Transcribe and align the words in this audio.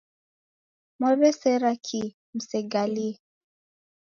Mwaw'ew'esera 0.97 1.71
kii 1.85 2.15
musegalie? 2.33 3.11